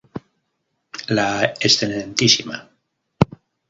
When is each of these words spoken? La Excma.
La 1.09 1.53
Excma. 1.61 2.57